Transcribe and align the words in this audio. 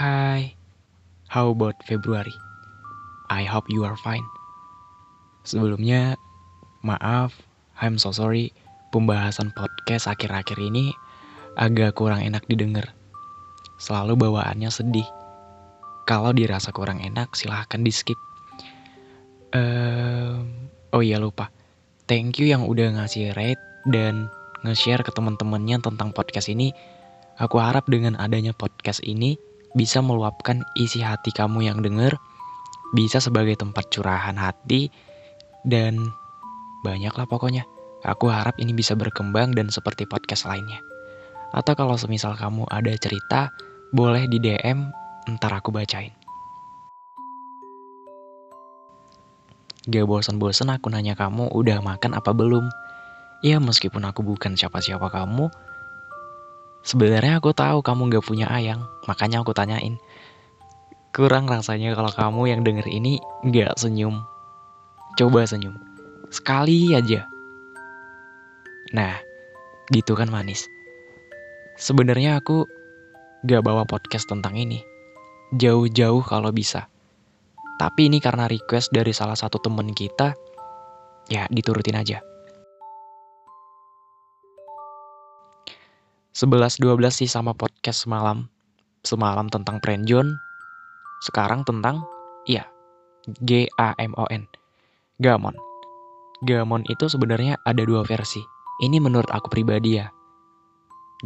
Hai, 0.00 0.56
how 1.28 1.52
about 1.52 1.76
February? 1.84 2.32
I 3.28 3.44
hope 3.44 3.68
you 3.68 3.84
are 3.84 4.00
fine. 4.00 4.24
Sebelumnya, 5.44 6.16
maaf, 6.80 7.36
I'm 7.84 8.00
so 8.00 8.08
sorry, 8.08 8.48
pembahasan 8.96 9.52
podcast 9.52 10.08
akhir-akhir 10.08 10.56
ini 10.56 10.96
agak 11.60 12.00
kurang 12.00 12.24
enak 12.24 12.48
didengar. 12.48 12.96
Selalu 13.76 14.16
bawaannya 14.24 14.72
sedih. 14.72 15.04
Kalau 16.08 16.32
dirasa 16.32 16.72
kurang 16.72 17.04
enak, 17.04 17.36
silahkan 17.36 17.84
di 17.84 17.92
skip. 17.92 18.16
Um, 19.52 20.48
oh 20.96 21.04
iya 21.04 21.20
lupa, 21.20 21.52
thank 22.08 22.40
you 22.40 22.48
yang 22.48 22.64
udah 22.64 22.88
ngasih 22.96 23.36
rate 23.36 23.60
dan 23.92 24.32
nge-share 24.64 25.04
ke 25.04 25.12
teman-temannya 25.12 25.76
tentang 25.84 26.16
podcast 26.16 26.48
ini. 26.48 26.72
Aku 27.36 27.60
harap 27.60 27.84
dengan 27.84 28.16
adanya 28.16 28.56
podcast 28.56 29.04
ini 29.04 29.36
bisa 29.74 30.02
meluapkan 30.02 30.62
isi 30.74 31.02
hati 31.02 31.30
kamu 31.30 31.66
yang 31.66 31.78
denger, 31.80 32.18
bisa 32.96 33.22
sebagai 33.22 33.54
tempat 33.54 33.86
curahan 33.90 34.34
hati, 34.34 34.90
dan 35.62 35.96
banyaklah 36.82 37.28
pokoknya. 37.28 37.66
Aku 38.00 38.32
harap 38.32 38.56
ini 38.56 38.72
bisa 38.72 38.96
berkembang 38.96 39.52
dan 39.52 39.68
seperti 39.68 40.08
podcast 40.08 40.48
lainnya. 40.48 40.80
Atau 41.52 41.76
kalau 41.76 42.00
semisal 42.00 42.32
kamu 42.32 42.64
ada 42.72 42.96
cerita, 42.96 43.52
boleh 43.92 44.24
di 44.24 44.40
DM, 44.40 44.88
ntar 45.36 45.52
aku 45.52 45.68
bacain. 45.68 46.14
Gak 49.88 50.06
bosan-bosan 50.06 50.72
aku 50.72 50.92
nanya 50.92 51.16
kamu 51.16 51.52
udah 51.52 51.80
makan 51.84 52.16
apa 52.16 52.32
belum? 52.32 52.68
Ya 53.40 53.56
meskipun 53.56 54.04
aku 54.04 54.20
bukan 54.20 54.52
siapa-siapa 54.56 55.08
kamu, 55.08 55.48
Sebenarnya 56.80 57.36
aku 57.36 57.52
tahu 57.52 57.84
kamu 57.84 58.08
gak 58.16 58.24
punya 58.24 58.48
ayang, 58.48 58.80
makanya 59.04 59.44
aku 59.44 59.52
tanyain. 59.52 60.00
Kurang 61.12 61.50
rasanya 61.50 61.92
kalau 61.92 62.08
kamu 62.08 62.42
yang 62.56 62.60
denger 62.64 62.86
ini 62.88 63.20
gak 63.52 63.76
senyum. 63.76 64.24
Coba 65.20 65.44
senyum. 65.44 65.76
Sekali 66.32 66.96
aja. 66.96 67.26
Nah, 68.96 69.18
gitu 69.92 70.16
kan 70.16 70.32
manis. 70.32 70.64
Sebenarnya 71.76 72.40
aku 72.40 72.64
gak 73.44 73.60
bawa 73.60 73.84
podcast 73.84 74.30
tentang 74.30 74.56
ini. 74.56 74.80
Jauh-jauh 75.52 76.22
kalau 76.24 76.54
bisa. 76.54 76.88
Tapi 77.76 78.12
ini 78.12 78.20
karena 78.20 78.48
request 78.48 78.92
dari 78.92 79.10
salah 79.10 79.36
satu 79.36 79.56
temen 79.56 79.92
kita, 79.96 80.36
ya 81.28 81.48
diturutin 81.48 81.96
aja. 81.96 82.20
11-12 86.40 87.12
sih 87.12 87.28
sama 87.28 87.52
podcast 87.52 88.08
semalam. 88.08 88.48
Semalam 89.04 89.52
tentang 89.52 89.76
Prenjon, 89.84 90.40
sekarang 91.28 91.68
tentang, 91.68 92.00
iya, 92.48 92.64
G-A-M-O-N. 93.44 94.48
Gamon. 95.20 95.52
Gamon 96.48 96.80
itu 96.88 97.12
sebenarnya 97.12 97.60
ada 97.68 97.84
dua 97.84 98.08
versi. 98.08 98.40
Ini 98.80 98.96
menurut 99.04 99.28
aku 99.28 99.52
pribadi 99.52 100.00
ya. 100.00 100.08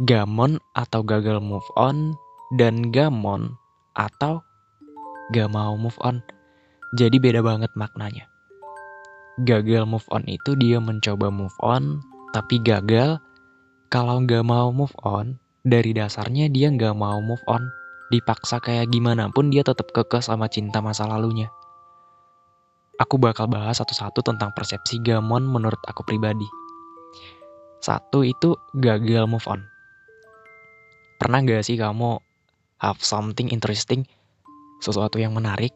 Gamon 0.03 0.59
atau 0.75 0.99
gagal 0.99 1.39
move 1.39 1.63
on, 1.79 2.11
dan 2.59 2.91
gamon 2.91 3.55
atau 3.95 4.43
gak 5.31 5.47
mau 5.47 5.79
move 5.79 5.95
on. 6.03 6.19
Jadi 6.99 7.23
beda 7.23 7.39
banget 7.39 7.71
maknanya. 7.79 8.27
Gagal 9.47 9.87
move 9.87 10.03
on 10.11 10.27
itu 10.27 10.59
dia 10.59 10.83
mencoba 10.83 11.31
move 11.31 11.55
on, 11.63 12.03
tapi 12.35 12.59
gagal 12.59 13.15
kalau 13.89 14.17
nggak 14.25 14.41
mau 14.41 14.73
move 14.73 14.93
on, 15.05 15.37
dari 15.61 15.93
dasarnya 15.93 16.49
dia 16.49 16.73
nggak 16.73 16.97
mau 16.97 17.21
move 17.21 17.41
on. 17.45 17.61
Dipaksa 18.13 18.61
kayak 18.61 18.93
gimana 18.93 19.29
pun 19.33 19.49
dia 19.49 19.65
tetap 19.65 19.89
kekeh 19.89 20.21
sama 20.21 20.45
cinta 20.45 20.77
masa 20.81 21.09
lalunya. 21.09 21.49
Aku 23.01 23.17
bakal 23.17 23.49
bahas 23.49 23.81
satu-satu 23.81 24.21
tentang 24.21 24.53
persepsi 24.53 25.01
gamon 25.01 25.43
menurut 25.43 25.81
aku 25.89 26.05
pribadi. 26.05 26.45
Satu 27.81 28.21
itu 28.21 28.55
gagal 28.77 29.25
move 29.25 29.45
on. 29.49 29.65
Pernah 31.17 31.41
gak 31.43 31.65
sih 31.65 31.77
kamu 31.77 32.21
have 32.81 33.01
something 33.01 33.49
interesting, 33.49 34.05
sesuatu 34.79 35.17
yang 35.17 35.33
menarik, 35.33 35.73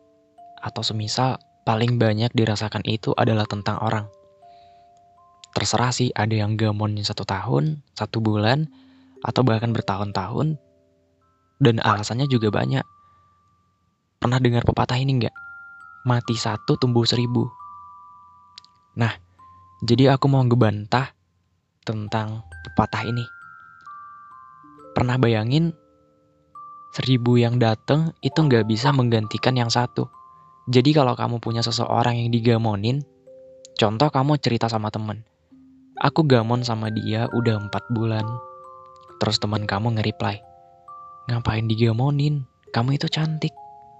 atau 0.61 0.85
semisal 0.85 1.41
paling 1.65 1.97
banyak 1.97 2.29
dirasakan 2.33 2.85
itu 2.85 3.13
adalah 3.17 3.45
tentang 3.49 3.81
orang 3.81 4.05
terserah 5.53 5.91
sih 5.93 6.13
ada 6.13 6.33
yang 6.33 6.55
gamonnya 6.55 7.01
satu 7.05 7.25
tahun, 7.25 7.81
satu 7.97 8.21
bulan, 8.21 8.69
atau 9.25 9.41
bahkan 9.43 9.73
bertahun-tahun. 9.73 10.57
Dan 11.59 11.83
alasannya 11.83 12.29
juga 12.31 12.53
banyak. 12.53 12.85
Pernah 14.19 14.39
dengar 14.39 14.63
pepatah 14.63 14.95
ini 14.99 15.19
nggak? 15.19 15.35
Mati 16.07 16.35
satu 16.35 16.79
tumbuh 16.79 17.03
seribu. 17.03 17.47
Nah, 18.95 19.11
jadi 19.83 20.15
aku 20.15 20.27
mau 20.31 20.43
ngebantah 20.43 21.11
tentang 21.83 22.43
pepatah 22.67 23.07
ini. 23.07 23.23
Pernah 24.95 25.15
bayangin 25.15 25.71
seribu 26.91 27.39
yang 27.39 27.61
dateng 27.61 28.11
itu 28.19 28.39
nggak 28.39 28.65
bisa 28.67 28.91
menggantikan 28.91 29.55
yang 29.55 29.71
satu. 29.71 30.09
Jadi 30.69 30.93
kalau 30.93 31.17
kamu 31.17 31.41
punya 31.41 31.63
seseorang 31.65 32.19
yang 32.19 32.29
digamonin, 32.29 33.01
contoh 33.79 34.11
kamu 34.11 34.37
cerita 34.37 34.69
sama 34.69 34.93
temen, 34.93 35.25
Aku 35.99 36.23
gamon 36.23 36.63
sama 36.63 36.87
dia 36.87 37.27
udah 37.35 37.59
empat 37.59 37.83
bulan. 37.91 38.23
Terus 39.19 39.35
teman 39.35 39.67
kamu 39.67 39.99
nge-reply. 39.99 40.39
Ngapain 41.27 41.67
digamonin? 41.67 42.47
Kamu 42.71 42.95
itu 42.95 43.11
cantik. 43.11 43.51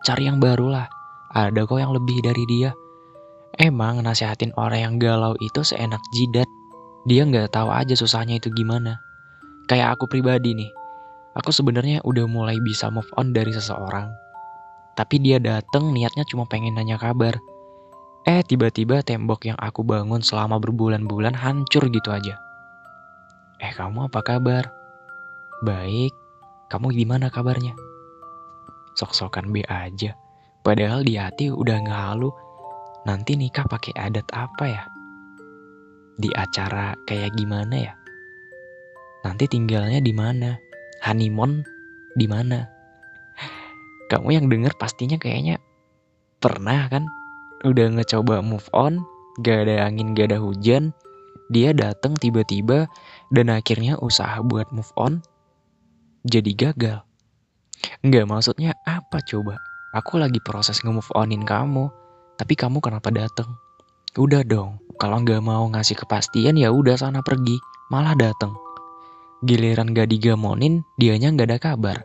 Cari 0.08 0.32
yang 0.32 0.40
baru 0.40 0.72
lah. 0.72 0.88
Ada 1.36 1.68
kok 1.68 1.76
yang 1.76 1.92
lebih 1.92 2.24
dari 2.24 2.48
dia. 2.48 2.72
Emang 3.60 4.00
nasihatin 4.00 4.56
orang 4.56 4.80
yang 4.80 4.96
galau 4.96 5.36
itu 5.44 5.60
seenak 5.60 6.00
jidat. 6.16 6.48
Dia 7.04 7.28
nggak 7.28 7.52
tahu 7.52 7.68
aja 7.68 7.92
susahnya 8.00 8.40
itu 8.40 8.48
gimana. 8.56 8.96
Kayak 9.68 10.00
aku 10.00 10.08
pribadi 10.08 10.56
nih. 10.56 10.72
Aku 11.36 11.52
sebenarnya 11.52 12.00
udah 12.08 12.24
mulai 12.32 12.64
bisa 12.64 12.88
move 12.88 13.12
on 13.20 13.36
dari 13.36 13.52
seseorang. 13.52 14.08
Tapi 14.96 15.20
dia 15.20 15.36
dateng 15.44 15.92
niatnya 15.92 16.24
cuma 16.24 16.48
pengen 16.48 16.80
nanya 16.80 16.96
kabar. 16.96 17.36
Eh 18.28 18.44
tiba-tiba 18.44 19.00
tembok 19.00 19.48
yang 19.48 19.60
aku 19.60 19.84
bangun 19.88 20.20
selama 20.20 20.60
berbulan-bulan 20.60 21.36
hancur 21.36 21.88
gitu 21.88 22.12
aja. 22.12 22.36
Eh 23.60 23.72
kamu 23.76 24.12
apa 24.12 24.20
kabar? 24.24 24.68
Baik, 25.64 26.12
kamu 26.68 26.92
gimana 26.96 27.32
kabarnya? 27.32 27.76
Sok-sokan 29.00 29.52
B 29.52 29.64
aja. 29.68 30.16
Padahal 30.60 31.08
di 31.08 31.16
hati 31.16 31.48
udah 31.52 31.80
ngehalu. 31.80 32.32
Nanti 33.08 33.40
nikah 33.40 33.64
pakai 33.64 33.96
adat 33.96 34.28
apa 34.36 34.66
ya? 34.68 34.84
Di 36.20 36.28
acara 36.36 36.96
kayak 37.08 37.32
gimana 37.40 37.76
ya? 37.80 37.94
Nanti 39.24 39.48
tinggalnya 39.48 40.04
di 40.04 40.12
mana? 40.12 40.60
Honeymoon 41.04 41.64
di 42.16 42.28
mana? 42.28 42.68
Kamu 44.12 44.36
yang 44.36 44.52
denger 44.52 44.76
pastinya 44.76 45.16
kayaknya 45.16 45.64
pernah 46.40 46.88
kan 46.92 47.08
udah 47.68 47.88
ngecoba 47.96 48.40
move 48.44 48.68
on, 48.72 49.04
gak 49.44 49.68
ada 49.68 49.88
angin, 49.88 50.16
gak 50.16 50.32
ada 50.32 50.40
hujan, 50.40 50.96
dia 51.50 51.74
datang 51.74 52.14
tiba-tiba 52.14 52.86
dan 53.34 53.50
akhirnya 53.50 53.98
usaha 54.00 54.40
buat 54.46 54.70
move 54.70 54.94
on 54.96 55.20
jadi 56.28 56.52
gagal. 56.54 57.00
Nggak 58.04 58.26
maksudnya 58.28 58.76
apa 58.84 59.24
coba? 59.24 59.56
Aku 59.96 60.22
lagi 60.22 60.38
proses 60.44 60.84
nge-move 60.86 61.10
onin 61.18 61.42
kamu, 61.42 61.90
tapi 62.38 62.54
kamu 62.54 62.84
kenapa 62.84 63.10
dateng? 63.10 63.50
Udah 64.20 64.46
dong, 64.46 64.78
kalau 65.02 65.24
nggak 65.24 65.42
mau 65.42 65.66
ngasih 65.74 65.98
kepastian 65.98 66.60
ya 66.60 66.70
udah 66.70 67.00
sana 67.00 67.26
pergi, 67.26 67.58
malah 67.90 68.14
dateng. 68.14 68.54
Giliran 69.42 69.96
gak 69.96 70.12
digamonin, 70.12 70.84
dianya 71.00 71.32
nggak 71.32 71.50
ada 71.50 71.60
kabar. 71.60 71.98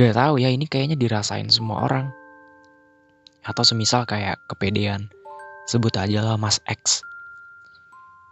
Gak 0.00 0.16
tahu 0.16 0.40
ya 0.40 0.48
ini 0.48 0.64
kayaknya 0.66 0.96
dirasain 0.96 1.48
semua 1.52 1.84
orang. 1.84 2.25
Atau 3.46 3.62
semisal 3.62 4.02
kayak 4.04 4.42
kepedean. 4.50 5.06
Sebut 5.70 5.94
aja 5.94 6.22
lah 6.22 6.34
Mas 6.34 6.58
X. 6.66 7.06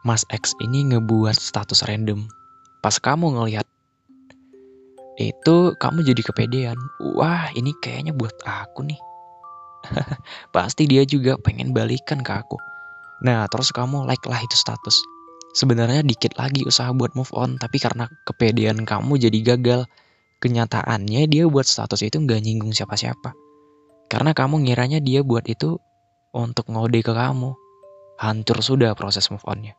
Mas 0.04 0.26
X 0.28 0.52
ini 0.60 0.90
ngebuat 0.90 1.38
status 1.38 1.86
random. 1.86 2.26
Pas 2.84 2.98
kamu 3.00 3.38
ngelihat 3.38 3.64
itu 5.14 5.56
kamu 5.78 6.02
jadi 6.02 6.22
kepedean. 6.26 6.78
Wah, 7.14 7.48
ini 7.54 7.70
kayaknya 7.78 8.10
buat 8.10 8.34
aku 8.42 8.82
nih. 8.84 9.00
Pasti 10.54 10.90
dia 10.90 11.06
juga 11.06 11.38
pengen 11.38 11.70
balikan 11.70 12.20
ke 12.20 12.32
aku. 12.34 12.58
Nah, 13.22 13.46
terus 13.48 13.70
kamu 13.70 14.04
like 14.04 14.26
lah 14.26 14.42
itu 14.42 14.58
status. 14.58 15.00
Sebenarnya 15.54 16.02
dikit 16.02 16.34
lagi 16.34 16.66
usaha 16.66 16.90
buat 16.90 17.14
move 17.14 17.30
on, 17.30 17.56
tapi 17.62 17.78
karena 17.78 18.10
kepedean 18.26 18.82
kamu 18.82 19.22
jadi 19.22 19.54
gagal. 19.54 19.86
Kenyataannya 20.42 21.30
dia 21.30 21.46
buat 21.46 21.64
status 21.64 22.02
itu 22.02 22.18
nggak 22.18 22.42
nyinggung 22.42 22.74
siapa-siapa. 22.74 23.43
Karena 24.14 24.30
kamu 24.30 24.62
ngiranya 24.62 25.02
dia 25.02 25.26
buat 25.26 25.42
itu 25.50 25.82
untuk 26.30 26.70
ngode 26.70 27.02
ke 27.02 27.10
kamu. 27.10 27.58
Hancur 28.14 28.62
sudah 28.62 28.94
proses 28.94 29.26
move 29.26 29.42
onnya. 29.42 29.74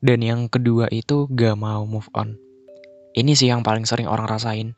Dan 0.00 0.24
yang 0.24 0.48
kedua 0.48 0.88
itu 0.88 1.28
gak 1.28 1.60
mau 1.60 1.84
move 1.84 2.08
on. 2.16 2.40
Ini 3.12 3.36
sih 3.36 3.52
yang 3.52 3.60
paling 3.60 3.84
sering 3.84 4.08
orang 4.08 4.24
rasain. 4.24 4.72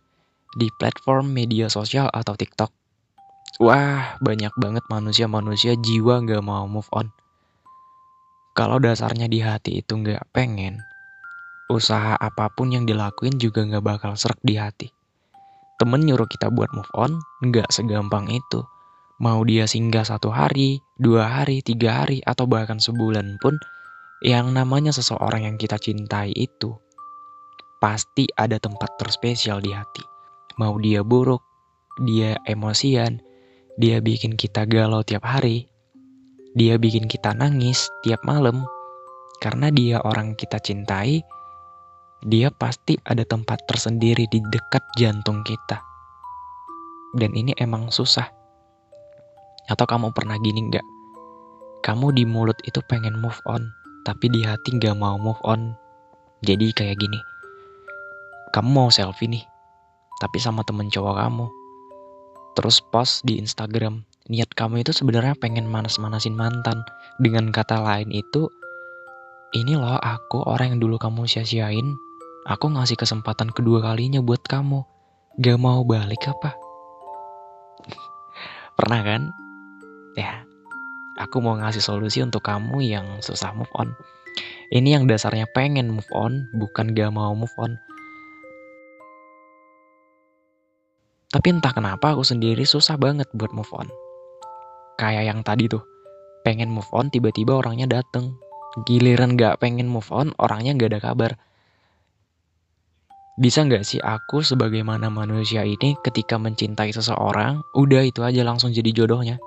di 0.54 0.70
platform 0.78 1.34
media 1.34 1.66
sosial 1.66 2.06
atau 2.14 2.38
TikTok. 2.38 2.70
Wah, 3.58 4.18
banyak 4.22 4.54
banget 4.54 4.86
manusia-manusia 4.86 5.74
jiwa 5.74 6.22
gak 6.22 6.42
mau 6.46 6.66
move 6.70 6.86
on. 6.94 7.10
Kalau 8.54 8.78
dasarnya 8.78 9.26
di 9.26 9.42
hati 9.42 9.82
itu 9.82 9.98
gak 9.98 10.30
pengen, 10.30 10.78
usaha 11.66 12.14
apa 12.14 12.54
pun 12.54 12.70
yang 12.70 12.86
dilakuin 12.86 13.34
juga 13.34 13.66
gak 13.66 13.82
bakal 13.82 14.14
serak 14.14 14.38
di 14.46 14.54
hati. 14.54 14.94
Temen 15.84 16.00
nyuruh 16.00 16.24
kita 16.24 16.48
buat 16.48 16.72
move 16.72 16.88
on, 16.96 17.20
gak 17.52 17.68
segampang 17.68 18.24
itu. 18.32 18.64
Mau 19.20 19.44
dia 19.44 19.68
singgah 19.68 20.00
satu 20.00 20.32
hari, 20.32 20.80
dua 20.96 21.28
hari, 21.28 21.60
tiga 21.60 22.00
hari, 22.00 22.24
atau 22.24 22.48
bahkan 22.48 22.80
sebulan 22.80 23.36
pun, 23.44 23.60
yang 24.24 24.48
namanya 24.56 24.96
seseorang 24.96 25.44
yang 25.44 25.60
kita 25.60 25.76
cintai 25.76 26.32
itu 26.32 26.72
pasti 27.84 28.24
ada 28.32 28.56
tempat 28.56 28.96
terspesial 28.96 29.60
di 29.60 29.76
hati. 29.76 30.00
Mau 30.56 30.80
dia 30.80 31.04
buruk, 31.04 31.44
dia 32.00 32.40
emosian, 32.48 33.20
dia 33.76 34.00
bikin 34.00 34.40
kita 34.40 34.64
galau 34.64 35.04
tiap 35.04 35.28
hari, 35.28 35.68
dia 36.56 36.80
bikin 36.80 37.12
kita 37.12 37.36
nangis 37.36 37.92
tiap 38.00 38.24
malam, 38.24 38.64
karena 39.44 39.68
dia 39.68 40.00
orang 40.00 40.32
kita 40.32 40.56
cintai, 40.64 41.20
dia 42.24 42.48
pasti 42.48 42.96
ada 43.04 43.22
tempat 43.22 43.62
tersendiri 43.68 44.24
di 44.32 44.40
dekat 44.48 44.82
jantung 44.96 45.44
kita. 45.44 45.80
Dan 47.14 47.36
ini 47.36 47.52
emang 47.60 47.92
susah. 47.92 48.26
Atau 49.70 49.86
kamu 49.86 50.10
pernah 50.12 50.40
gini 50.40 50.72
nggak? 50.72 50.86
Kamu 51.84 52.16
di 52.16 52.24
mulut 52.24 52.56
itu 52.64 52.80
pengen 52.88 53.20
move 53.20 53.38
on, 53.46 53.68
tapi 54.08 54.32
di 54.32 54.40
hati 54.42 54.76
nggak 54.76 54.96
mau 54.96 55.20
move 55.20 55.40
on. 55.44 55.76
Jadi 56.44 56.72
kayak 56.72 57.00
gini 57.00 57.20
kamu 58.54 58.70
mau 58.70 58.86
selfie 58.86 59.26
nih, 59.26 59.42
tapi 60.22 60.38
sama 60.38 60.62
temen 60.62 60.86
cowok 60.86 61.18
kamu. 61.18 61.50
Terus 62.54 62.78
post 62.94 63.26
di 63.26 63.42
Instagram, 63.42 64.06
niat 64.30 64.46
kamu 64.54 64.86
itu 64.86 64.94
sebenarnya 64.94 65.34
pengen 65.42 65.66
manas-manasin 65.66 66.38
mantan. 66.38 66.86
Dengan 67.18 67.50
kata 67.50 67.82
lain 67.82 68.14
itu, 68.14 68.46
ini 69.58 69.74
loh 69.74 69.98
aku 69.98 70.46
orang 70.46 70.78
yang 70.78 70.86
dulu 70.86 71.02
kamu 71.02 71.26
sia-siain, 71.26 71.98
aku 72.44 72.68
ngasih 72.76 73.00
kesempatan 73.00 73.50
kedua 73.50 73.80
kalinya 73.80 74.20
buat 74.20 74.44
kamu. 74.44 74.84
Gak 75.40 75.58
mau 75.58 75.82
balik 75.82 76.30
apa? 76.30 76.54
Pernah 78.78 79.00
kan? 79.02 79.22
Ya, 80.14 80.46
aku 81.18 81.42
mau 81.42 81.58
ngasih 81.58 81.82
solusi 81.82 82.22
untuk 82.22 82.46
kamu 82.46 82.84
yang 82.84 83.06
susah 83.18 83.50
move 83.50 83.72
on. 83.74 83.90
Ini 84.70 85.00
yang 85.00 85.04
dasarnya 85.10 85.50
pengen 85.50 85.90
move 85.90 86.10
on, 86.14 86.46
bukan 86.54 86.94
gak 86.94 87.10
mau 87.10 87.34
move 87.34 87.52
on. 87.58 87.74
Tapi 91.34 91.50
entah 91.50 91.74
kenapa 91.74 92.14
aku 92.14 92.22
sendiri 92.22 92.62
susah 92.62 92.94
banget 92.94 93.26
buat 93.34 93.50
move 93.50 93.70
on. 93.74 93.90
Kayak 94.94 95.34
yang 95.34 95.40
tadi 95.42 95.66
tuh, 95.66 95.82
pengen 96.46 96.70
move 96.70 96.86
on 96.94 97.10
tiba-tiba 97.10 97.58
orangnya 97.58 97.90
dateng. 97.90 98.38
Giliran 98.86 99.34
gak 99.34 99.58
pengen 99.58 99.90
move 99.90 100.06
on, 100.14 100.30
orangnya 100.38 100.78
gak 100.78 100.94
ada 100.94 101.00
kabar. 101.02 101.34
Bisa 103.34 103.66
gak 103.66 103.82
sih 103.82 103.98
aku 103.98 104.46
sebagaimana 104.46 105.10
manusia 105.10 105.66
ini 105.66 105.98
ketika 106.06 106.38
mencintai 106.38 106.94
seseorang, 106.94 107.66
udah 107.74 108.06
itu 108.06 108.22
aja 108.22 108.46
langsung 108.46 108.70
jadi 108.70 108.94
jodohnya. 108.94 109.42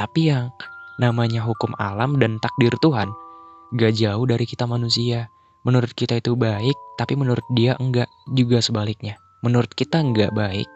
Tapi 0.00 0.32
yang 0.32 0.48
namanya 0.96 1.44
hukum 1.44 1.76
alam 1.76 2.16
dan 2.16 2.40
takdir 2.40 2.72
Tuhan, 2.80 3.12
gak 3.76 3.92
jauh 4.00 4.24
dari 4.24 4.48
kita 4.48 4.64
manusia. 4.64 5.28
Menurut 5.68 5.92
kita 5.92 6.16
itu 6.16 6.32
baik, 6.40 6.72
tapi 6.96 7.20
menurut 7.20 7.44
dia 7.52 7.76
enggak, 7.76 8.08
juga 8.32 8.64
sebaliknya. 8.64 9.20
Menurut 9.44 9.76
kita 9.76 10.00
enggak 10.00 10.32
baik, 10.32 10.70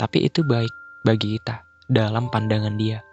tapi 0.00 0.24
itu 0.24 0.40
baik 0.40 0.72
bagi 1.04 1.36
kita 1.36 1.60
dalam 1.92 2.32
pandangan 2.32 2.80
dia. 2.80 3.04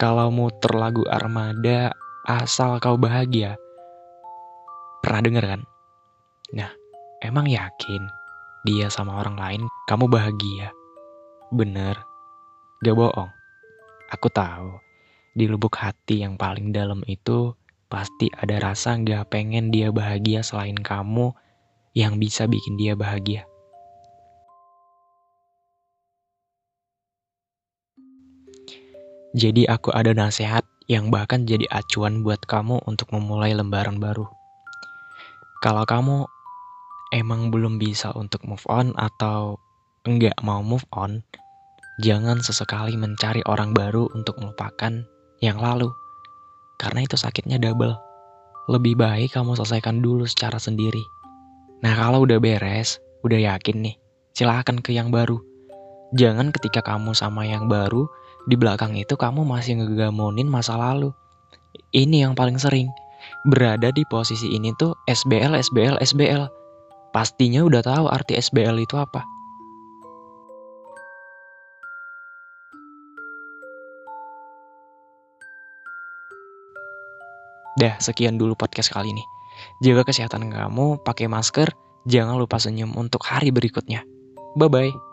Kalau 0.00 0.32
muter 0.32 0.72
lagu 0.72 1.04
Armada, 1.12 1.92
asal 2.24 2.80
kau 2.80 2.96
bahagia. 2.96 3.60
Pernah 5.04 5.20
denger 5.20 5.44
kan? 5.44 5.62
Nah, 6.56 6.72
emang 7.20 7.44
yakin 7.44 8.00
dia 8.64 8.88
sama 8.88 9.20
orang 9.20 9.36
lain 9.36 9.62
kamu 9.84 10.08
bahagia? 10.08 10.72
Bener, 11.52 12.00
gak 12.80 12.96
bohong. 12.96 13.28
Aku 14.08 14.32
tahu, 14.32 14.80
di 15.36 15.44
lubuk 15.44 15.76
hati 15.76 16.24
yang 16.24 16.40
paling 16.40 16.72
dalam 16.72 17.04
itu 17.04 17.52
Pasti 17.90 18.30
ada 18.30 18.62
rasa 18.62 18.94
gak 19.02 19.34
pengen 19.34 19.74
dia 19.74 19.90
bahagia 19.90 20.46
selain 20.46 20.78
kamu 20.78 21.34
yang 21.90 22.22
bisa 22.22 22.46
bikin 22.46 22.78
dia 22.78 22.94
bahagia. 22.94 23.50
Jadi 29.30 29.62
aku 29.70 29.94
ada 29.94 30.10
nasihat 30.10 30.66
yang 30.90 31.14
bahkan 31.14 31.46
jadi 31.46 31.62
acuan 31.70 32.26
buat 32.26 32.42
kamu 32.50 32.82
untuk 32.82 33.14
memulai 33.14 33.54
lembaran 33.54 34.02
baru. 34.02 34.26
Kalau 35.62 35.86
kamu 35.86 36.26
emang 37.14 37.54
belum 37.54 37.78
bisa 37.78 38.10
untuk 38.18 38.42
move 38.42 38.66
on 38.66 38.90
atau 38.98 39.54
enggak 40.02 40.34
mau 40.42 40.66
move 40.66 40.82
on, 40.90 41.22
jangan 42.02 42.42
sesekali 42.42 42.98
mencari 42.98 43.38
orang 43.46 43.70
baru 43.70 44.10
untuk 44.18 44.34
melupakan 44.42 45.06
yang 45.38 45.62
lalu. 45.62 45.94
Karena 46.82 47.06
itu 47.06 47.14
sakitnya 47.14 47.62
double. 47.62 47.94
Lebih 48.66 48.98
baik 48.98 49.38
kamu 49.38 49.54
selesaikan 49.54 50.02
dulu 50.02 50.26
secara 50.26 50.58
sendiri. 50.58 51.06
Nah 51.86 51.94
kalau 51.94 52.26
udah 52.26 52.42
beres, 52.42 52.98
udah 53.22 53.38
yakin 53.54 53.78
nih, 53.78 53.94
silahkan 54.34 54.82
ke 54.82 54.90
yang 54.90 55.14
baru. 55.14 55.38
Jangan 56.18 56.50
ketika 56.50 56.82
kamu 56.82 57.14
sama 57.14 57.46
yang 57.46 57.70
baru, 57.70 58.10
di 58.48 58.56
belakang 58.56 58.96
itu 58.96 59.16
kamu 59.18 59.44
masih 59.44 59.80
ngegamonin 59.80 60.48
masa 60.48 60.78
lalu. 60.78 61.12
Ini 61.92 62.28
yang 62.28 62.32
paling 62.32 62.56
sering. 62.56 62.88
Berada 63.44 63.92
di 63.92 64.06
posisi 64.08 64.56
ini 64.56 64.72
tuh 64.80 64.96
SBL, 65.04 65.58
SBL, 65.60 66.00
SBL. 66.00 66.48
Pastinya 67.10 67.66
udah 67.66 67.82
tahu 67.84 68.04
arti 68.08 68.38
SBL 68.38 68.80
itu 68.80 68.96
apa. 68.96 69.26
Dah, 77.80 77.96
sekian 77.96 78.36
dulu 78.36 78.52
podcast 78.56 78.92
kali 78.92 79.08
ini. 79.08 79.24
Jaga 79.80 80.04
kesehatan 80.04 80.52
kamu, 80.52 81.00
pakai 81.00 81.28
masker, 81.32 81.72
jangan 82.04 82.36
lupa 82.36 82.60
senyum 82.60 82.92
untuk 82.96 83.24
hari 83.24 83.48
berikutnya. 83.52 84.04
Bye-bye. 84.56 85.09